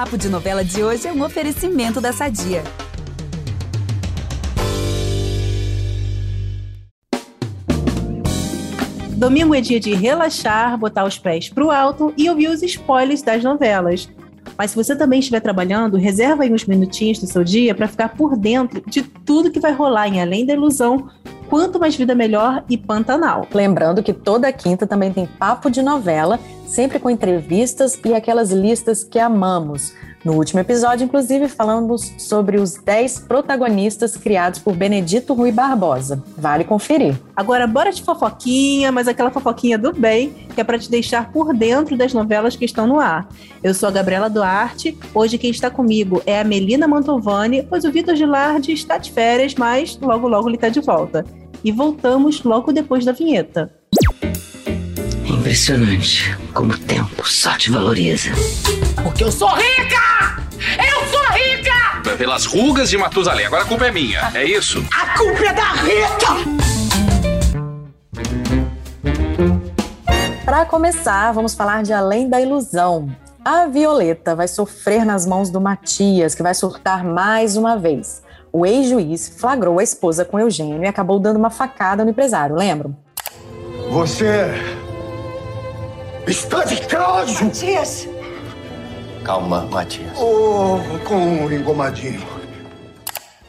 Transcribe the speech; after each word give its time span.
Papo 0.00 0.16
de 0.16 0.30
Novela 0.30 0.64
de 0.64 0.82
hoje 0.82 1.06
é 1.06 1.12
um 1.12 1.22
oferecimento 1.22 2.00
da 2.00 2.10
Sadia. 2.10 2.62
Domingo 9.14 9.54
é 9.54 9.60
dia 9.60 9.78
de 9.78 9.92
relaxar, 9.92 10.78
botar 10.78 11.04
os 11.04 11.18
pés 11.18 11.50
pro 11.50 11.70
alto 11.70 12.14
e 12.16 12.30
ouvir 12.30 12.48
os 12.48 12.62
spoilers 12.62 13.20
das 13.20 13.44
novelas. 13.44 14.08
Mas 14.56 14.70
se 14.70 14.76
você 14.78 14.96
também 14.96 15.20
estiver 15.20 15.40
trabalhando, 15.40 15.98
reserva 15.98 16.44
aí 16.44 16.50
uns 16.50 16.64
minutinhos 16.64 17.18
do 17.18 17.26
seu 17.26 17.44
dia 17.44 17.74
para 17.74 17.86
ficar 17.86 18.08
por 18.08 18.38
dentro 18.38 18.82
de 18.86 19.02
tudo 19.02 19.50
que 19.50 19.60
vai 19.60 19.74
rolar 19.74 20.08
em 20.08 20.18
Além 20.22 20.46
da 20.46 20.54
Ilusão, 20.54 21.10
Quanto 21.50 21.80
Mais 21.80 21.96
Vida 21.96 22.14
Melhor 22.14 22.62
e 22.70 22.78
Pantanal. 22.78 23.44
Lembrando 23.52 24.04
que 24.04 24.12
toda 24.12 24.52
quinta 24.52 24.86
também 24.86 25.12
tem 25.12 25.26
papo 25.26 25.68
de 25.68 25.82
novela, 25.82 26.38
sempre 26.64 27.00
com 27.00 27.10
entrevistas 27.10 27.98
e 28.04 28.14
aquelas 28.14 28.52
listas 28.52 29.02
que 29.02 29.18
amamos. 29.18 29.92
No 30.22 30.34
último 30.34 30.60
episódio, 30.60 31.04
inclusive, 31.04 31.48
falamos 31.48 32.12
sobre 32.18 32.58
os 32.58 32.74
10 32.74 33.20
protagonistas 33.20 34.18
criados 34.18 34.58
por 34.58 34.76
Benedito 34.76 35.32
Rui 35.32 35.50
Barbosa. 35.50 36.22
Vale 36.36 36.62
conferir. 36.62 37.18
Agora, 37.34 37.66
bora 37.66 37.90
de 37.90 38.02
fofoquinha, 38.02 38.92
mas 38.92 39.08
aquela 39.08 39.30
fofoquinha 39.30 39.78
do 39.78 39.94
bem, 39.94 40.30
que 40.54 40.60
é 40.60 40.64
para 40.64 40.78
te 40.78 40.90
deixar 40.90 41.32
por 41.32 41.54
dentro 41.54 41.96
das 41.96 42.12
novelas 42.12 42.54
que 42.54 42.66
estão 42.66 42.86
no 42.86 43.00
ar. 43.00 43.28
Eu 43.62 43.72
sou 43.72 43.88
a 43.88 43.92
Gabriela 43.92 44.28
Duarte, 44.28 44.96
hoje 45.14 45.38
quem 45.38 45.50
está 45.50 45.70
comigo 45.70 46.22
é 46.26 46.38
a 46.38 46.44
Melina 46.44 46.86
Mantovani, 46.86 47.62
pois 47.62 47.84
o 47.84 47.90
Vitor 47.90 48.14
Gilardi 48.14 48.72
está 48.72 48.98
de 48.98 49.10
férias, 49.10 49.54
mas 49.54 49.98
logo 50.02 50.28
logo 50.28 50.48
ele 50.50 50.56
está 50.56 50.68
de 50.68 50.80
volta. 50.80 51.24
E 51.64 51.72
voltamos 51.72 52.42
logo 52.42 52.72
depois 52.74 53.06
da 53.06 53.12
vinheta. 53.12 53.79
Impressionante 55.40 56.36
como 56.52 56.74
o 56.74 56.78
tempo 56.78 57.26
só 57.26 57.56
te 57.56 57.70
valoriza. 57.70 58.30
Porque 59.02 59.24
eu 59.24 59.32
sou 59.32 59.48
rica! 59.48 60.36
Eu 60.76 61.06
sou 61.08 61.22
rica! 61.32 62.18
Pelas 62.18 62.44
rugas 62.44 62.90
de 62.90 62.98
Matusalém. 62.98 63.46
Agora 63.46 63.62
a 63.62 63.66
culpa 63.66 63.86
é 63.86 63.90
minha, 63.90 64.30
é 64.34 64.44
isso? 64.44 64.84
A 64.92 65.16
culpa 65.16 65.42
é 65.46 65.52
da 65.54 65.72
Rita! 65.72 66.26
Para 70.44 70.66
começar, 70.66 71.32
vamos 71.32 71.54
falar 71.54 71.82
de 71.84 71.94
Além 71.94 72.28
da 72.28 72.38
Ilusão. 72.38 73.08
A 73.42 73.64
Violeta 73.66 74.36
vai 74.36 74.46
sofrer 74.46 75.06
nas 75.06 75.24
mãos 75.24 75.48
do 75.48 75.58
Matias, 75.58 76.34
que 76.34 76.42
vai 76.42 76.52
surtar 76.52 77.02
mais 77.02 77.56
uma 77.56 77.78
vez. 77.78 78.22
O 78.52 78.66
ex-juiz 78.66 79.32
flagrou 79.38 79.78
a 79.78 79.82
esposa 79.82 80.22
com 80.22 80.38
Eugênio 80.38 80.84
e 80.84 80.86
acabou 80.86 81.18
dando 81.18 81.38
uma 81.38 81.48
facada 81.48 82.04
no 82.04 82.10
empresário, 82.10 82.54
lembram? 82.54 82.94
Você 83.90 84.79
está 86.26 86.64
de 86.64 86.80
caso! 86.86 87.44
Matias! 87.44 88.08
Calma, 89.24 89.66
Matias. 89.66 90.16
Oh, 90.18 90.78
com 91.04 91.16
um 91.16 91.52
engomadinho. 91.52 92.40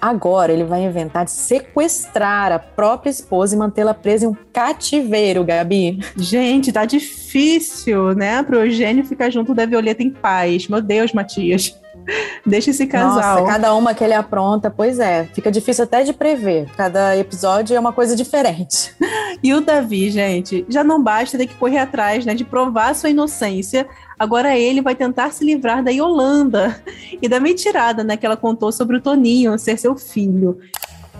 Agora 0.01 0.51
ele 0.51 0.63
vai 0.63 0.83
inventar 0.83 1.25
de 1.25 1.31
sequestrar 1.31 2.51
a 2.51 2.57
própria 2.57 3.11
esposa 3.11 3.55
e 3.55 3.59
mantê-la 3.59 3.93
presa 3.93 4.25
em 4.25 4.29
um 4.29 4.35
cativeiro, 4.51 5.43
Gabi. 5.43 5.99
Gente, 6.17 6.71
tá 6.71 6.85
difícil, 6.85 8.15
né, 8.15 8.41
pro 8.41 8.65
Eugênio 8.65 9.05
ficar 9.05 9.29
junto 9.29 9.53
da 9.53 9.65
Violeta 9.67 10.01
em 10.01 10.09
paz. 10.09 10.67
Meu 10.67 10.81
Deus, 10.81 11.13
Matias. 11.13 11.79
Deixa 12.45 12.71
esse 12.71 12.87
casal. 12.87 13.41
Nossa, 13.41 13.51
cada 13.51 13.73
uma 13.73 13.93
que 13.93 14.03
ele 14.03 14.13
apronta, 14.13 14.69
pois 14.69 14.99
é. 14.99 15.25
Fica 15.33 15.51
difícil 15.51 15.83
até 15.83 16.03
de 16.03 16.13
prever. 16.13 16.69
Cada 16.75 17.15
episódio 17.17 17.75
é 17.75 17.79
uma 17.79 17.93
coisa 17.93 18.15
diferente. 18.15 18.93
E 19.43 19.55
o 19.55 19.61
Davi, 19.61 20.11
gente, 20.11 20.63
já 20.69 20.83
não 20.83 21.01
basta 21.01 21.35
ter 21.35 21.47
que 21.47 21.55
correr 21.55 21.79
atrás, 21.79 22.23
né, 22.25 22.35
de 22.35 22.43
provar 22.43 22.93
sua 22.93 23.09
inocência. 23.09 23.87
Agora 24.19 24.55
ele 24.55 24.81
vai 24.81 24.93
tentar 24.93 25.31
se 25.31 25.43
livrar 25.43 25.83
da 25.83 25.89
Yolanda 25.89 26.79
e 27.19 27.27
da 27.27 27.39
mentirada, 27.39 28.03
né, 28.03 28.15
que 28.17 28.25
ela 28.25 28.37
contou 28.37 28.71
sobre 28.71 28.97
o 28.97 29.01
Toninho 29.01 29.57
ser 29.57 29.79
seu 29.79 29.95
filho. 29.95 30.59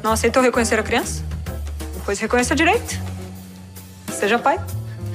Não 0.03 0.11
aceitou 0.11 0.43
reconhecer 0.43 0.79
a 0.79 0.83
criança? 0.83 1.23
Pois 2.05 2.19
reconheça 2.19 2.55
direito. 2.55 2.99
Seja 4.11 4.37
pai. 4.37 4.59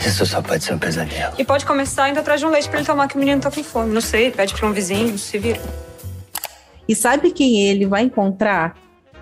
Isso 0.07 0.25
só 0.25 0.41
pode 0.41 0.63
ser 0.63 0.73
um 0.73 0.79
pesadelo. 0.79 1.35
E 1.37 1.45
pode 1.45 1.67
começar 1.67 2.09
indo 2.09 2.21
atrás 2.21 2.39
de 2.39 2.47
um 2.47 2.51
leite 2.51 2.69
pra 2.69 2.79
ele 2.79 2.87
tomar 2.87 3.09
que 3.09 3.17
o 3.17 3.19
menino 3.19 3.41
tá 3.41 3.51
com 3.51 3.63
fome. 3.65 3.93
Não 3.93 4.01
sei, 4.01 4.31
pede 4.31 4.55
pra 4.55 4.69
um 4.69 4.73
vizinho, 4.73 5.19
se 5.19 5.37
vira. 5.37 5.61
E 6.89 6.95
sabe 6.95 7.33
quem 7.33 7.69
ele 7.69 7.87
vai 7.87 8.03
encontrar? 8.03 8.77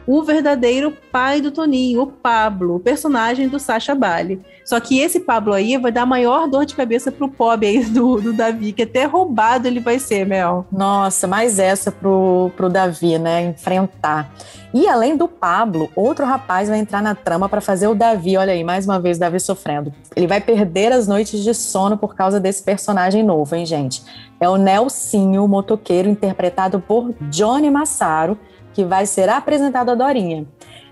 O 0.06 0.22
verdadeiro 0.22 0.96
pai 1.10 1.40
do 1.40 1.50
Toninho, 1.50 2.02
o 2.02 2.06
Pablo, 2.06 2.76
o 2.76 2.80
personagem 2.80 3.48
do 3.48 3.58
Sacha 3.58 3.94
Bale. 3.94 4.42
Só 4.64 4.80
que 4.80 4.98
esse 4.98 5.20
Pablo 5.20 5.52
aí 5.52 5.76
vai 5.76 5.92
dar 5.92 6.06
maior 6.06 6.48
dor 6.48 6.64
de 6.64 6.74
cabeça 6.74 7.12
pro 7.12 7.28
pobre 7.28 7.66
aí 7.66 7.84
do, 7.84 8.20
do 8.20 8.32
Davi, 8.32 8.72
que 8.72 8.82
até 8.82 9.04
roubado 9.04 9.66
ele 9.68 9.80
vai 9.80 9.98
ser, 9.98 10.26
Mel. 10.26 10.66
Nossa, 10.70 11.26
mais 11.26 11.58
essa 11.58 11.92
pro, 11.92 12.50
pro 12.56 12.68
Davi, 12.68 13.18
né? 13.18 13.42
Enfrentar. 13.42 14.30
E 14.72 14.88
além 14.88 15.16
do 15.16 15.28
Pablo, 15.28 15.88
outro 15.94 16.26
rapaz 16.26 16.68
vai 16.68 16.78
entrar 16.78 17.00
na 17.00 17.14
trama 17.14 17.48
para 17.48 17.60
fazer 17.60 17.86
o 17.86 17.94
Davi. 17.94 18.36
Olha 18.36 18.52
aí, 18.52 18.64
mais 18.64 18.86
uma 18.86 18.98
vez, 18.98 19.18
Davi 19.18 19.38
sofrendo. 19.38 19.92
Ele 20.16 20.26
vai 20.26 20.40
perder 20.40 20.92
as 20.92 21.06
noites 21.06 21.44
de 21.44 21.54
sono 21.54 21.96
por 21.96 22.14
causa 22.14 22.40
desse 22.40 22.62
personagem 22.62 23.22
novo, 23.22 23.54
hein, 23.54 23.64
gente? 23.64 24.02
É 24.40 24.48
o 24.48 24.56
Nelsinho, 24.56 25.44
o 25.44 25.48
motoqueiro, 25.48 26.08
interpretado 26.08 26.80
por 26.80 27.14
Johnny 27.30 27.70
Massaro, 27.70 28.36
que 28.74 28.84
vai 28.84 29.06
ser 29.06 29.28
apresentado 29.28 29.90
a 29.90 29.94
Dorinha. 29.94 30.44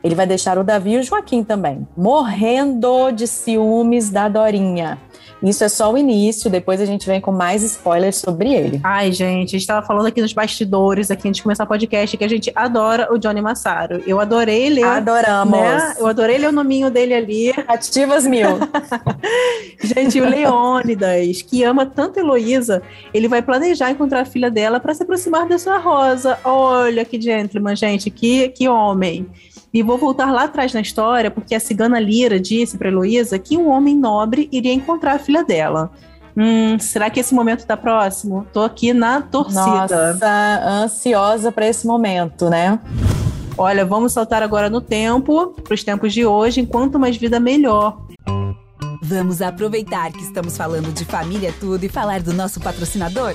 Ele 0.03 0.15
vai 0.15 0.27
deixar 0.27 0.57
o 0.57 0.65
Davi 0.65 0.93
e 0.93 0.99
o 0.99 1.03
Joaquim 1.03 1.45
também, 1.45 1.87
morrendo 1.97 3.11
de 3.11 3.27
ciúmes 3.27 4.09
da 4.09 4.29
Dorinha. 4.29 4.99
Isso 5.43 5.65
é 5.65 5.69
só 5.69 5.93
o 5.93 5.99
início, 5.99 6.49
depois 6.49 6.81
a 6.81 6.85
gente 6.85 7.07
vem 7.07 7.21
com 7.21 7.33
mais 7.33 7.63
spoilers 7.63 8.17
sobre 8.17 8.53
ele. 8.55 8.81
Ai, 8.85 9.11
gente, 9.11 9.57
a 9.57 9.59
gente 9.59 9.67
tava 9.67 9.85
falando 9.85 10.07
aqui 10.07 10.21
nos 10.21 10.33
bastidores, 10.33 11.11
aqui 11.11 11.29
antes 11.29 11.39
de 11.39 11.43
começar 11.43 11.65
o 11.65 11.67
podcast, 11.67 12.17
que 12.17 12.25
a 12.25 12.29
gente 12.29 12.53
adora 12.55 13.13
o 13.13 13.19
Johnny 13.19 13.43
Massaro. 13.43 14.03
Eu 14.07 14.21
adorei 14.21 14.71
ler. 14.71 14.85
Adoramos. 14.85 15.59
Né? 15.59 15.95
Eu 15.99 16.07
adorei 16.07 16.39
ler 16.39 16.49
o 16.49 16.53
nominho 16.53 16.91
dele 16.91 17.15
ali. 17.15 17.53
Ativas 17.67 18.27
mil. 18.27 18.47
gente, 19.83 20.21
o 20.21 20.29
Leônidas, 20.29 21.43
que 21.43 21.65
ama 21.65 21.87
tanto 21.87 22.21
Heloísa, 22.21 22.83
ele 23.13 23.27
vai 23.27 23.43
planejar 23.43 23.91
encontrar 23.91 24.21
a 24.21 24.25
filha 24.25 24.51
dela 24.51 24.79
para 24.79 24.95
se 24.95 25.03
aproximar 25.03 25.49
da 25.49 25.59
sua 25.59 25.79
Rosa. 25.79 26.39
Olha 26.45 27.05
que 27.05 27.21
gentleman, 27.21 27.75
gente, 27.75 28.11
que, 28.11 28.49
que 28.51 28.69
homem. 28.69 29.27
E 29.73 29.83
vou 29.83 29.97
voltar 29.97 30.31
lá 30.31 30.45
atrás 30.45 30.75
na 30.75 30.81
história, 30.81 31.31
porque 31.31 31.55
a 31.55 31.61
cigana 31.61 31.99
Lira 31.99 32.39
disse 32.39 32.77
para 32.77 32.89
Heloísa 32.89 33.39
que 33.39 33.57
um 33.57 33.69
homem 33.69 33.97
nobre 33.97 34.49
iria 34.53 34.73
encontrar 34.73 35.15
a 35.15 35.19
filha 35.19 35.43
dela. 35.43 35.91
Hum, 36.37 36.79
será 36.79 37.09
que 37.09 37.21
esse 37.21 37.35
momento 37.35 37.61
está 37.61 37.77
próximo? 37.77 38.47
Tô 38.53 38.63
aqui 38.63 38.93
na 38.93 39.23
torcida. 39.23 40.13
Nossa, 40.13 40.61
ansiosa 40.85 41.51
para 41.51 41.67
esse 41.67 41.87
momento, 41.87 42.51
né? 42.51 42.79
Olha, 43.57 43.85
vamos 43.85 44.13
saltar 44.13 44.43
agora 44.43 44.69
no 44.71 44.81
tempo, 44.81 45.55
para 45.63 45.75
os 45.75 45.85
tempos 45.85 46.13
de 46.13 46.25
hoje, 46.25 46.61
enquanto 46.61 46.99
mais 46.99 47.17
vida 47.17 47.39
melhor. 47.39 47.99
Vamos 49.03 49.43
aproveitar 49.43 50.11
que 50.13 50.23
estamos 50.23 50.57
falando 50.57 50.93
de 50.93 51.05
família 51.05 51.53
tudo 51.61 51.85
e 51.85 51.89
falar 51.89 52.23
do 52.23 52.33
nosso 52.33 52.61
patrocinador? 52.61 53.35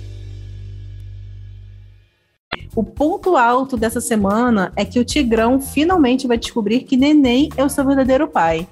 O 2.73 2.83
ponto 2.83 3.35
alto 3.35 3.75
dessa 3.75 3.99
semana 3.99 4.71
é 4.75 4.85
que 4.85 4.99
o 4.99 5.03
Tigrão 5.03 5.59
finalmente 5.59 6.25
vai 6.25 6.37
descobrir 6.37 6.81
que 6.81 6.95
Neném 6.95 7.49
é 7.57 7.65
o 7.65 7.69
seu 7.69 7.85
verdadeiro 7.85 8.27
pai. 8.27 8.65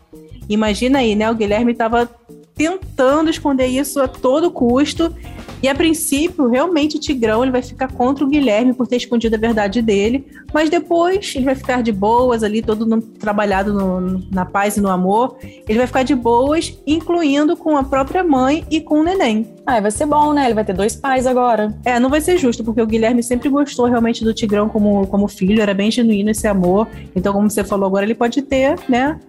Imagina 0.47 0.99
aí, 0.99 1.15
né? 1.15 1.29
O 1.29 1.35
Guilherme 1.35 1.73
estava 1.73 2.09
tentando 2.55 3.29
esconder 3.29 3.67
isso 3.67 4.01
a 4.01 4.07
todo 4.07 4.51
custo. 4.51 5.13
E 5.61 5.67
a 5.67 5.75
princípio, 5.75 6.47
realmente 6.47 6.97
o 6.97 6.99
Tigrão 6.99 7.43
ele 7.43 7.51
vai 7.51 7.61
ficar 7.61 7.91
contra 7.91 8.23
o 8.23 8.27
Guilherme 8.27 8.73
por 8.73 8.87
ter 8.87 8.95
escondido 8.95 9.35
a 9.35 9.39
verdade 9.39 9.81
dele, 9.81 10.25
mas 10.53 10.69
depois 10.69 11.35
ele 11.35 11.45
vai 11.45 11.55
ficar 11.55 11.83
de 11.83 11.91
boas 11.91 12.43
ali, 12.43 12.61
todo 12.61 12.85
no, 12.85 13.01
trabalhado 13.01 13.73
no, 13.73 14.23
na 14.31 14.45
paz 14.45 14.77
e 14.77 14.81
no 14.81 14.89
amor. 14.89 15.37
Ele 15.67 15.77
vai 15.77 15.87
ficar 15.87 16.03
de 16.03 16.15
boas, 16.15 16.77
incluindo 16.87 17.57
com 17.57 17.77
a 17.77 17.83
própria 17.83 18.23
mãe 18.23 18.65
e 18.71 18.79
com 18.79 19.01
o 19.01 19.03
neném. 19.03 19.47
Ah, 19.65 19.79
vai 19.79 19.91
ser 19.91 20.05
bom, 20.05 20.33
né? 20.33 20.45
Ele 20.45 20.55
vai 20.55 20.65
ter 20.65 20.73
dois 20.73 20.95
pais 20.95 21.27
agora. 21.27 21.77
É, 21.85 21.99
não 21.99 22.09
vai 22.09 22.21
ser 22.21 22.37
justo, 22.37 22.63
porque 22.63 22.81
o 22.81 22.87
Guilherme 22.87 23.21
sempre 23.21 23.49
gostou 23.49 23.85
realmente 23.85 24.23
do 24.23 24.33
Tigrão 24.33 24.69
como, 24.69 25.05
como 25.07 25.27
filho, 25.27 25.61
era 25.61 25.73
bem 25.73 25.91
genuíno 25.91 26.31
esse 26.31 26.47
amor. 26.47 26.87
Então, 27.15 27.33
como 27.33 27.49
você 27.49 27.63
falou 27.63 27.87
agora, 27.87 28.05
ele 28.05 28.15
pode 28.15 28.41
ter, 28.41 28.79
né, 28.87 29.19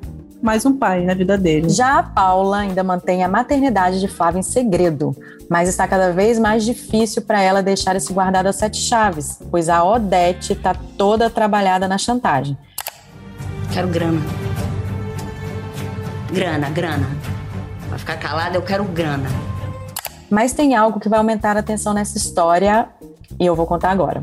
mais 0.43 0.65
um 0.65 0.77
pai 0.77 1.05
na 1.05 1.15
vida 1.15 1.37
dele. 1.37 1.69
Já 1.69 1.99
a 1.99 2.03
Paula 2.03 2.59
ainda 2.59 2.83
mantém 2.83 3.23
a 3.23 3.29
maternidade 3.29 4.01
de 4.01 4.09
Flávia 4.09 4.41
em 4.41 4.43
segredo, 4.43 5.15
mas 5.49 5.69
está 5.69 5.87
cada 5.87 6.13
vez 6.13 6.39
mais 6.39 6.65
difícil 6.65 7.23
para 7.23 7.41
ela 7.43 7.63
deixar 7.63 7.95
esse 7.97 8.13
guardado 8.13 8.47
a 8.47 8.53
sete 8.53 8.79
chaves, 8.79 9.39
pois 9.51 9.69
a 9.69 9.85
Odete 9.85 10.55
está 10.55 10.75
toda 10.97 11.29
trabalhada 11.29 11.87
na 11.87 11.99
chantagem. 11.99 12.57
Quero 13.73 13.89
grana. 13.89 14.21
Grana, 16.33 16.71
grana. 16.71 17.07
Pra 17.89 17.99
ficar 17.99 18.17
calada, 18.17 18.57
eu 18.57 18.63
quero 18.63 18.85
grana. 18.85 19.29
Mas 20.31 20.53
tem 20.53 20.77
algo 20.77 21.01
que 21.01 21.09
vai 21.09 21.19
aumentar 21.19 21.57
a 21.57 21.63
tensão 21.63 21.93
nessa 21.93 22.17
história 22.17 22.89
e 23.39 23.45
eu 23.45 23.55
vou 23.55 23.67
contar 23.67 23.91
agora. 23.91 24.23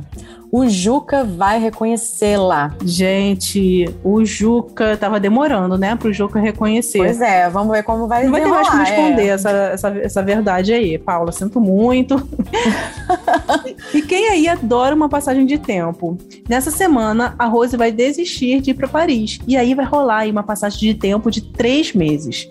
O 0.52 0.68
Juca 0.68 1.24
vai 1.24 1.60
reconhecê-la. 1.60 2.74
Gente, 2.84 3.86
o 4.04 4.24
Juca 4.24 4.96
tava 4.98 5.20
demorando, 5.20 5.78
né, 5.78 5.96
pro 5.96 6.14
Juca 6.14 6.40
reconhecer. 6.40 7.00
Pois 7.00 7.22
é, 7.22 7.50
vamos 7.50 7.76
ver 7.76 7.84
como 7.84 8.08
vai 8.08 8.24
Não 8.24 8.32
vai 8.32 8.42
ter 8.42 8.48
mais 8.48 8.68
como 8.68 8.84
desenrolar, 8.84 9.06
esconder 9.06 9.28
é. 9.28 9.30
essa, 9.30 9.50
essa, 9.50 9.90
essa 9.98 10.24
verdade 10.24 10.74
aí, 10.74 10.98
Paula. 10.98 11.32
Sinto 11.32 11.60
muito. 11.60 12.28
e 13.94 14.02
quem 14.02 14.30
aí 14.30 14.48
adora 14.48 14.96
uma 14.96 15.10
passagem 15.10 15.46
de 15.46 15.58
tempo? 15.58 16.18
Nessa 16.48 16.72
semana, 16.72 17.36
a 17.38 17.46
Rose 17.46 17.76
vai 17.76 17.92
desistir 17.92 18.62
de 18.62 18.72
ir 18.72 18.74
para 18.74 18.88
Paris. 18.88 19.40
E 19.48 19.58
aí 19.58 19.76
vai 19.76 19.86
rolar 19.86 20.20
aí 20.20 20.32
uma 20.32 20.44
passagem 20.44 20.80
de 20.80 20.94
tempo 20.94 21.30
de 21.30 21.42
três 21.42 21.94
meses. 21.94 22.48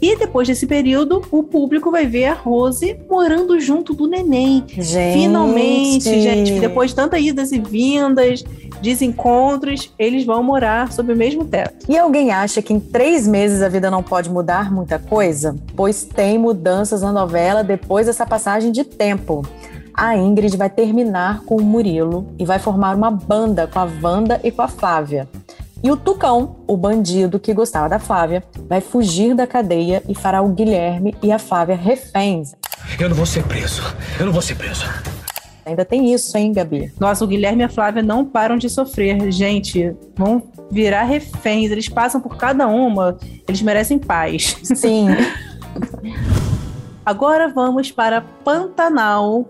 E 0.00 0.16
depois 0.16 0.46
desse 0.46 0.66
período, 0.66 1.22
o 1.30 1.42
público 1.42 1.90
vai 1.90 2.06
ver 2.06 2.26
a 2.26 2.34
Rose 2.34 2.96
morando 3.08 3.58
junto 3.60 3.92
do 3.92 4.06
neném. 4.06 4.64
Gente. 4.68 5.18
Finalmente, 5.20 6.20
gente, 6.20 6.60
depois 6.60 6.90
de 6.90 6.96
tantas 6.96 7.20
idas 7.20 7.50
e 7.50 7.58
vindas, 7.58 8.44
desencontros, 8.80 9.92
eles 9.98 10.24
vão 10.24 10.42
morar 10.42 10.92
sob 10.92 11.12
o 11.12 11.16
mesmo 11.16 11.44
teto. 11.44 11.86
E 11.88 11.98
alguém 11.98 12.30
acha 12.30 12.62
que 12.62 12.72
em 12.72 12.78
três 12.78 13.26
meses 13.26 13.60
a 13.60 13.68
vida 13.68 13.90
não 13.90 14.02
pode 14.02 14.30
mudar 14.30 14.72
muita 14.72 14.98
coisa? 14.98 15.56
Pois 15.74 16.04
tem 16.04 16.38
mudanças 16.38 17.02
na 17.02 17.12
novela 17.12 17.64
depois 17.64 18.06
dessa 18.06 18.24
passagem 18.24 18.70
de 18.70 18.84
tempo. 18.84 19.44
A 19.92 20.16
Ingrid 20.16 20.56
vai 20.56 20.70
terminar 20.70 21.42
com 21.42 21.56
o 21.56 21.62
Murilo 21.62 22.28
e 22.38 22.44
vai 22.44 22.60
formar 22.60 22.94
uma 22.94 23.10
banda 23.10 23.66
com 23.66 23.80
a 23.80 23.88
Wanda 24.00 24.40
e 24.44 24.52
com 24.52 24.62
a 24.62 24.68
Flávia. 24.68 25.28
E 25.82 25.90
o 25.92 25.96
Tucão, 25.96 26.56
o 26.66 26.76
bandido 26.76 27.38
que 27.38 27.54
gostava 27.54 27.88
da 27.88 28.00
Flávia, 28.00 28.42
vai 28.68 28.80
fugir 28.80 29.34
da 29.34 29.46
cadeia 29.46 30.02
e 30.08 30.14
fará 30.14 30.42
o 30.42 30.48
Guilherme 30.48 31.14
e 31.22 31.30
a 31.30 31.38
Flávia 31.38 31.76
reféns. 31.76 32.52
Eu 32.98 33.08
não 33.08 33.14
vou 33.14 33.26
ser 33.26 33.44
preso. 33.44 33.82
Eu 34.18 34.26
não 34.26 34.32
vou 34.32 34.42
ser 34.42 34.56
preso. 34.56 34.84
Ainda 35.64 35.84
tem 35.84 36.12
isso, 36.12 36.36
hein, 36.36 36.52
Gabi? 36.52 36.92
Nossa, 36.98 37.24
o 37.24 37.28
Guilherme 37.28 37.62
e 37.62 37.64
a 37.64 37.68
Flávia 37.68 38.02
não 38.02 38.24
param 38.24 38.56
de 38.56 38.68
sofrer. 38.68 39.30
Gente, 39.30 39.94
vão 40.16 40.42
virar 40.70 41.04
reféns. 41.04 41.70
Eles 41.70 41.88
passam 41.88 42.20
por 42.20 42.36
cada 42.36 42.66
uma. 42.66 43.16
Eles 43.46 43.62
merecem 43.62 43.98
paz. 43.98 44.56
Sim. 44.64 45.08
Agora 47.06 47.48
vamos 47.48 47.92
para 47.92 48.20
Pantanal. 48.20 49.48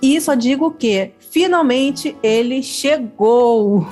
E 0.00 0.20
só 0.20 0.34
digo 0.34 0.70
que 0.70 1.12
finalmente 1.32 2.14
ele 2.22 2.62
chegou. 2.62 3.88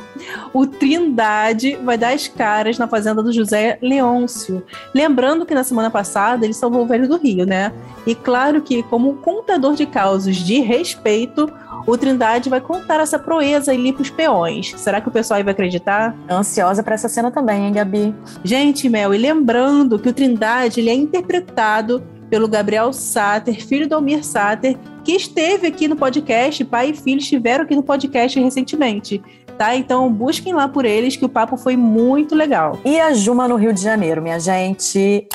O 0.52 0.66
Trindade 0.66 1.76
vai 1.82 1.96
dar 1.96 2.12
as 2.12 2.28
caras 2.28 2.78
na 2.78 2.86
fazenda 2.86 3.22
do 3.22 3.32
José 3.32 3.78
Leôncio. 3.80 4.62
Lembrando 4.94 5.46
que 5.46 5.54
na 5.54 5.64
semana 5.64 5.90
passada 5.90 6.44
ele 6.44 6.52
salvou 6.52 6.82
o 6.82 6.86
velho 6.86 7.08
do 7.08 7.16
Rio, 7.16 7.46
né? 7.46 7.72
E 8.06 8.14
claro 8.14 8.60
que, 8.60 8.82
como 8.84 9.14
contador 9.14 9.74
de 9.74 9.86
causos 9.86 10.36
de 10.36 10.60
respeito, 10.60 11.50
o 11.86 11.96
Trindade 11.96 12.50
vai 12.50 12.60
contar 12.60 13.00
essa 13.00 13.18
proeza 13.18 13.72
ali 13.72 13.92
pros 13.92 14.10
peões. 14.10 14.74
Será 14.76 15.00
que 15.00 15.08
o 15.08 15.12
pessoal 15.12 15.38
aí 15.38 15.42
vai 15.42 15.52
acreditar? 15.52 16.14
Ansiosa 16.30 16.82
para 16.82 16.94
essa 16.94 17.08
cena 17.08 17.30
também, 17.30 17.66
hein, 17.66 17.72
Gabi? 17.72 18.14
Gente, 18.44 18.86
Mel, 18.88 19.14
e 19.14 19.18
lembrando 19.18 19.98
que 19.98 20.10
o 20.10 20.12
Trindade 20.12 20.80
ele 20.80 20.90
é 20.90 20.94
interpretado 20.94 22.02
pelo 22.30 22.48
Gabriel 22.48 22.92
Sater, 22.92 23.66
filho 23.66 23.88
do 23.88 23.96
Almir 23.96 24.24
Sater, 24.24 24.78
que 25.04 25.12
esteve 25.12 25.66
aqui 25.66 25.88
no 25.88 25.96
podcast, 25.96 26.64
pai 26.64 26.90
e 26.90 26.94
filho 26.94 27.18
estiveram 27.18 27.64
aqui 27.64 27.74
no 27.74 27.82
podcast 27.82 28.38
recentemente, 28.38 29.20
tá? 29.58 29.74
Então 29.74 30.10
busquem 30.10 30.54
lá 30.54 30.68
por 30.68 30.84
eles, 30.84 31.16
que 31.16 31.24
o 31.24 31.28
papo 31.28 31.56
foi 31.56 31.76
muito 31.76 32.34
legal. 32.34 32.78
E 32.84 33.00
a 33.00 33.12
Juma 33.12 33.48
no 33.48 33.56
Rio 33.56 33.74
de 33.74 33.82
Janeiro, 33.82 34.22
minha 34.22 34.38
gente. 34.38 35.26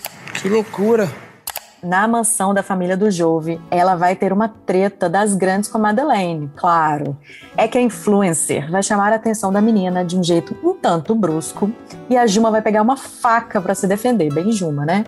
Que 0.42 0.48
loucura! 0.48 1.12
Na 1.84 2.08
mansão 2.08 2.52
da 2.52 2.64
família 2.64 2.98
do 2.98 3.12
Jove, 3.12 3.62
ela 3.70 3.94
vai 3.94 4.16
ter 4.16 4.34
uma 4.34 4.50
treta 4.50 5.08
das 5.08 5.36
grandes 5.36 5.70
com 5.70 5.78
a 5.78 5.82
Madeleine, 5.82 6.50
claro. 6.56 7.16
É 7.56 7.68
que 7.68 7.78
a 7.78 7.82
influencer 7.82 8.72
vai 8.72 8.82
chamar 8.82 9.14
a 9.14 9.18
atenção 9.18 9.54
da 9.54 9.62
menina 9.62 10.04
de 10.04 10.18
um 10.18 10.24
jeito 10.24 10.58
um 10.64 10.74
tanto 10.74 11.14
brusco 11.14 11.72
e 12.10 12.18
a 12.18 12.26
Juma 12.26 12.50
vai 12.50 12.64
pegar 12.64 12.82
uma 12.82 12.98
faca 12.98 13.62
para 13.62 13.76
se 13.76 13.86
defender, 13.86 14.34
bem 14.34 14.52
Juma, 14.52 14.84
né? 14.84 15.06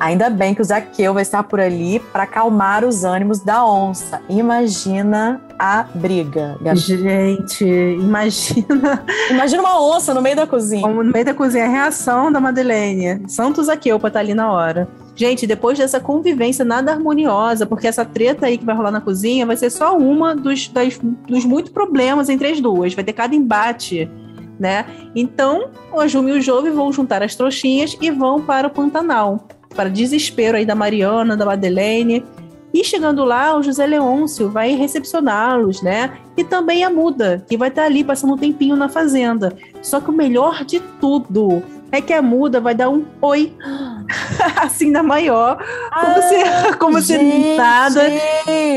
Ainda 0.00 0.30
bem 0.30 0.54
que 0.54 0.62
o 0.62 0.64
Zaqueu 0.64 1.12
vai 1.12 1.20
estar 1.20 1.42
por 1.42 1.60
ali 1.60 2.00
para 2.00 2.22
acalmar 2.22 2.86
os 2.86 3.04
ânimos 3.04 3.40
da 3.40 3.62
onça. 3.66 4.22
Imagina 4.30 5.42
a 5.58 5.82
briga, 5.94 6.56
Gabi. 6.62 6.78
Gente, 6.78 7.66
imagina. 7.66 9.04
Imagina 9.28 9.60
uma 9.60 9.78
onça 9.78 10.14
no 10.14 10.22
meio 10.22 10.34
da 10.34 10.46
cozinha. 10.46 10.88
No 10.88 11.04
meio 11.04 11.24
da 11.26 11.34
cozinha, 11.34 11.66
a 11.66 11.68
reação 11.68 12.32
da 12.32 12.40
Madeleine. 12.40 13.28
Santos 13.28 13.66
Zaqueu 13.66 14.00
pra 14.00 14.08
estar 14.08 14.20
ali 14.20 14.32
na 14.32 14.50
hora. 14.50 14.88
Gente, 15.14 15.46
depois 15.46 15.76
dessa 15.76 16.00
convivência 16.00 16.64
nada 16.64 16.92
harmoniosa, 16.92 17.66
porque 17.66 17.86
essa 17.86 18.02
treta 18.02 18.46
aí 18.46 18.56
que 18.56 18.64
vai 18.64 18.74
rolar 18.74 18.90
na 18.90 19.02
cozinha 19.02 19.44
vai 19.44 19.58
ser 19.58 19.68
só 19.68 19.98
uma 19.98 20.34
dos, 20.34 20.66
das, 20.68 20.98
dos 21.28 21.44
muitos 21.44 21.72
problemas 21.72 22.30
entre 22.30 22.48
as 22.48 22.58
duas. 22.58 22.94
Vai 22.94 23.04
ter 23.04 23.12
cada 23.12 23.34
embate, 23.34 24.10
né? 24.58 24.86
Então, 25.14 25.68
o 25.92 26.00
Ajumi 26.00 26.30
e 26.30 26.38
o 26.38 26.40
Jove 26.40 26.70
vão 26.70 26.90
juntar 26.90 27.22
as 27.22 27.34
trouxinhas 27.34 27.98
e 28.00 28.10
vão 28.10 28.40
para 28.40 28.66
o 28.66 28.70
Pantanal. 28.70 29.46
Para 29.74 29.88
desespero 29.88 30.56
aí 30.56 30.66
da 30.66 30.74
Mariana, 30.74 31.36
da 31.36 31.44
Madeleine. 31.46 32.24
E 32.72 32.84
chegando 32.84 33.24
lá, 33.24 33.56
o 33.56 33.62
José 33.62 33.84
Leôncio 33.84 34.48
vai 34.48 34.74
recepcioná-los, 34.74 35.82
né? 35.82 36.12
E 36.36 36.44
também 36.44 36.84
a 36.84 36.90
Muda, 36.90 37.44
que 37.48 37.56
vai 37.56 37.68
estar 37.68 37.84
ali 37.84 38.04
passando 38.04 38.34
um 38.34 38.38
tempinho 38.38 38.76
na 38.76 38.88
fazenda. 38.88 39.56
Só 39.82 40.00
que 40.00 40.08
o 40.08 40.12
melhor 40.12 40.64
de 40.64 40.78
tudo 41.00 41.62
é 41.90 42.00
que 42.00 42.12
a 42.12 42.22
Muda 42.22 42.60
vai 42.60 42.72
dar 42.72 42.88
um 42.88 43.04
oi, 43.20 43.52
assim, 44.62 44.88
na 44.90 45.02
maior, 45.02 45.56
como 45.92 46.16
Ah, 46.16 46.22
se, 46.22 46.76
como 46.78 47.00
se 47.02 47.56
nada. 47.56 48.02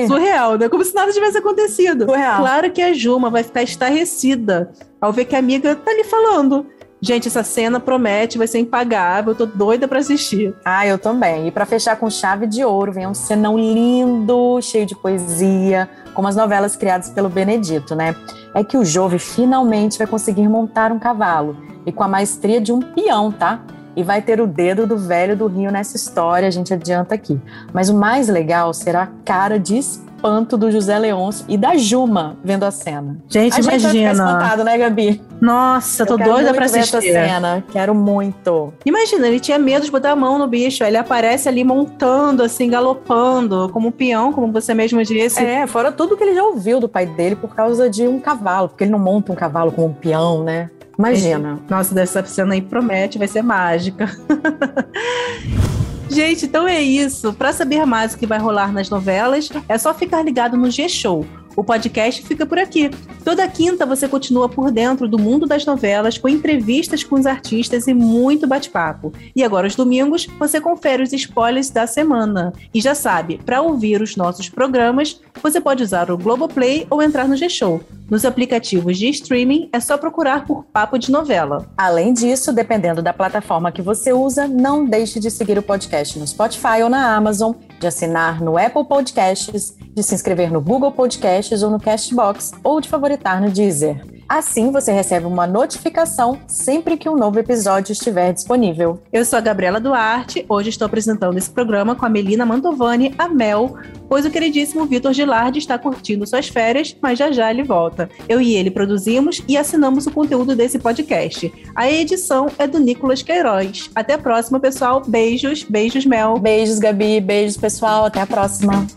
Surreal, 0.07 0.57
né? 0.57 0.67
Como 0.69 0.83
se 0.83 0.95
nada 0.95 1.11
tivesse 1.11 1.37
acontecido. 1.37 2.05
Surreal. 2.05 2.41
Claro 2.41 2.71
que 2.71 2.81
a 2.81 2.93
Juma 2.93 3.29
vai 3.29 3.43
ficar 3.43 3.61
estarrecida 3.61 4.71
ao 4.99 5.13
ver 5.13 5.25
que 5.25 5.35
a 5.35 5.39
amiga 5.39 5.75
tá 5.75 5.91
ali 5.91 6.03
falando. 6.03 6.65
Gente, 7.05 7.27
essa 7.27 7.43
cena 7.43 7.81
promete, 7.81 8.37
vai 8.37 8.47
ser 8.47 8.59
impagável, 8.59 9.33
eu 9.33 9.35
tô 9.35 9.45
doida 9.45 9.89
pra 9.89 9.99
assistir. 9.99 10.55
Ah, 10.63 10.87
eu 10.87 10.97
também. 10.97 11.49
E 11.49 11.51
para 11.51 11.65
fechar 11.65 11.97
com 11.97 12.09
chave 12.09 12.47
de 12.47 12.63
ouro, 12.63 12.93
vem 12.93 13.05
um 13.05 13.13
cenão 13.13 13.57
lindo, 13.57 14.61
cheio 14.61 14.85
de 14.85 14.95
poesia, 14.95 15.89
como 16.13 16.29
as 16.29 16.35
novelas 16.37 16.77
criadas 16.77 17.09
pelo 17.09 17.27
Benedito, 17.27 17.93
né? 17.93 18.15
É 18.55 18.63
que 18.63 18.77
o 18.77 18.85
Jove 18.85 19.19
finalmente 19.19 19.97
vai 19.97 20.07
conseguir 20.07 20.47
montar 20.47 20.93
um 20.93 20.99
cavalo 20.99 21.57
e 21.85 21.91
com 21.91 22.05
a 22.05 22.07
maestria 22.07 22.61
de 22.61 22.71
um 22.71 22.79
peão, 22.79 23.33
tá? 23.33 23.59
E 23.97 24.01
vai 24.01 24.21
ter 24.21 24.39
o 24.39 24.47
dedo 24.47 24.87
do 24.87 24.97
velho 24.97 25.35
do 25.35 25.47
Rio 25.47 25.73
nessa 25.73 25.97
história, 25.97 26.47
a 26.47 26.51
gente 26.51 26.73
adianta 26.73 27.13
aqui. 27.13 27.37
Mas 27.73 27.89
o 27.89 27.93
mais 27.93 28.29
legal 28.29 28.73
será 28.73 29.03
a 29.03 29.09
cara 29.25 29.59
de 29.59 29.77
espanto 30.23 30.55
do 30.57 30.71
José 30.71 30.97
Leôncio 30.97 31.45
e 31.49 31.57
da 31.57 31.75
Juma 31.75 32.37
vendo 32.41 32.63
a 32.63 32.71
cena. 32.71 33.17
Gente, 33.27 33.59
a 33.59 33.61
gente 33.61 33.81
imagina. 33.81 34.11
espantado, 34.13 34.63
né, 34.63 34.77
Gabi? 34.77 35.21
Nossa, 35.41 36.05
tô 36.05 36.13
Eu 36.13 36.19
doida 36.19 36.53
pra 36.53 36.65
ver 36.67 36.79
essa 36.79 36.99
assistir. 36.99 37.11
cena. 37.13 37.61
Quero 37.69 37.93
muito. 37.93 38.73
Imagina, 38.85 39.27
ele 39.27 39.41
tinha 39.41 39.59
medo 39.59 39.83
de 39.83 39.91
botar 39.91 40.11
a 40.11 40.15
mão 40.15 40.39
no 40.39 40.47
bicho, 40.47 40.81
aí 40.81 40.91
ele 40.91 40.97
aparece 40.97 41.49
ali 41.49 41.65
montando, 41.65 42.41
assim, 42.41 42.69
galopando, 42.69 43.69
como 43.73 43.89
um 43.89 43.91
peão, 43.91 44.31
como 44.31 44.49
você 44.53 44.73
mesmo 44.73 45.03
disse. 45.03 45.43
É, 45.43 45.67
fora 45.67 45.91
tudo 45.91 46.15
que 46.15 46.23
ele 46.23 46.35
já 46.35 46.43
ouviu 46.43 46.79
do 46.79 46.87
pai 46.87 47.05
dele 47.05 47.35
por 47.35 47.53
causa 47.53 47.89
de 47.89 48.07
um 48.07 48.17
cavalo, 48.17 48.69
porque 48.69 48.85
ele 48.85 48.91
não 48.91 48.99
monta 48.99 49.33
um 49.33 49.35
cavalo 49.35 49.73
como 49.73 49.87
um 49.87 49.93
peão, 49.93 50.41
né? 50.41 50.69
Imagina. 50.97 51.59
Nossa, 51.69 51.93
dessa 51.93 52.23
cena 52.23 52.53
aí 52.53 52.61
promete, 52.61 53.17
vai 53.17 53.27
ser 53.27 53.41
mágica. 53.41 54.09
Gente, 56.09 56.45
então 56.45 56.67
é 56.67 56.81
isso. 56.81 57.33
Para 57.33 57.53
saber 57.53 57.85
mais 57.85 58.13
o 58.13 58.17
que 58.17 58.27
vai 58.27 58.39
rolar 58.39 58.71
nas 58.71 58.89
novelas, 58.89 59.49
é 59.67 59.77
só 59.77 59.93
ficar 59.93 60.21
ligado 60.21 60.57
no 60.57 60.69
G-Show. 60.69 61.25
O 61.55 61.63
podcast 61.63 62.21
fica 62.23 62.45
por 62.45 62.57
aqui. 62.57 62.89
Toda 63.23 63.47
quinta 63.47 63.85
você 63.85 64.07
continua 64.07 64.49
por 64.49 64.71
dentro 64.71 65.07
do 65.07 65.19
mundo 65.19 65.45
das 65.45 65.65
novelas, 65.65 66.17
com 66.17 66.27
entrevistas 66.27 67.03
com 67.03 67.15
os 67.15 67.25
artistas 67.25 67.87
e 67.87 67.93
muito 67.93 68.47
bate-papo. 68.47 69.13
E 69.35 69.43
agora, 69.43 69.67
aos 69.67 69.75
domingos, 69.75 70.27
você 70.39 70.59
confere 70.59 71.03
os 71.03 71.13
spoilers 71.13 71.69
da 71.69 71.85
semana. 71.85 72.53
E 72.73 72.81
já 72.81 72.95
sabe, 72.95 73.39
para 73.45 73.61
ouvir 73.61 74.01
os 74.01 74.15
nossos 74.15 74.49
programas, 74.49 75.21
você 75.41 75.61
pode 75.61 75.83
usar 75.83 76.09
o 76.09 76.17
Globoplay 76.17 76.87
ou 76.89 77.01
entrar 77.01 77.27
no 77.27 77.35
G-Show. 77.35 77.81
Nos 78.09 78.25
aplicativos 78.25 78.97
de 78.97 79.09
streaming, 79.09 79.69
é 79.71 79.79
só 79.79 79.97
procurar 79.97 80.45
por 80.45 80.65
Papo 80.65 80.99
de 80.99 81.11
Novela. 81.11 81.67
Além 81.77 82.13
disso, 82.13 82.51
dependendo 82.51 83.01
da 83.01 83.13
plataforma 83.13 83.71
que 83.71 83.81
você 83.81 84.11
usa, 84.11 84.47
não 84.47 84.85
deixe 84.85 85.19
de 85.19 85.31
seguir 85.31 85.57
o 85.57 85.63
podcast 85.63 86.19
no 86.19 86.27
Spotify 86.27 86.83
ou 86.83 86.89
na 86.89 87.15
Amazon, 87.15 87.53
de 87.79 87.87
assinar 87.87 88.41
no 88.41 88.57
Apple 88.57 88.85
Podcasts, 88.85 89.75
de 89.93 90.03
se 90.03 90.15
inscrever 90.15 90.51
no 90.51 90.61
Google 90.61 90.91
Podcasts 90.91 91.61
ou 91.61 91.69
no 91.69 91.79
Castbox, 91.79 92.51
ou 92.63 92.81
de 92.81 92.89
favoritar 92.89 93.41
no 93.41 93.49
Deezer. 93.49 94.03
Assim 94.27 94.71
você 94.71 94.91
recebe 94.91 95.25
uma 95.25 95.45
notificação 95.45 96.39
sempre 96.47 96.97
que 96.97 97.09
um 97.09 97.15
novo 97.15 97.37
episódio 97.39 97.91
estiver 97.91 98.33
disponível. 98.33 98.99
Eu 99.11 99.23
sou 99.25 99.37
a 99.37 99.41
Gabriela 99.41 99.79
Duarte, 99.79 100.45
hoje 100.49 100.69
estou 100.69 100.85
apresentando 100.85 101.37
esse 101.37 101.49
programa 101.49 101.95
com 101.95 102.05
a 102.05 102.09
Melina 102.09 102.45
Mantovani, 102.45 103.13
a 103.17 103.27
Mel, 103.27 103.75
pois 104.09 104.25
o 104.25 104.31
queridíssimo 104.31 104.85
Vitor 104.85 105.13
Gilardi 105.13 105.59
está 105.59 105.77
curtindo 105.77 106.25
suas 106.25 106.47
férias, 106.47 106.95
mas 107.01 107.19
já 107.19 107.31
já 107.31 107.51
ele 107.51 107.63
volta. 107.63 108.09
Eu 108.27 108.41
e 108.41 108.55
ele 108.55 108.71
produzimos 108.71 109.41
e 109.47 109.57
assinamos 109.57 110.07
o 110.07 110.11
conteúdo 110.11 110.55
desse 110.55 110.79
podcast. 110.79 111.53
A 111.75 111.89
edição 111.91 112.47
é 112.57 112.65
do 112.65 112.79
Nicolas 112.79 113.21
Queiroz. 113.21 113.89
Até 113.93 114.13
a 114.13 114.17
próxima, 114.17 114.59
pessoal. 114.59 115.03
Beijos, 115.05 115.63
beijos, 115.63 116.05
Mel. 116.05 116.39
Beijos, 116.39 116.79
Gabi. 116.79 117.19
Beijos, 117.19 117.57
pessoal. 117.57 118.05
Até 118.05 118.21
a 118.21 118.27
próxima. 118.27 118.87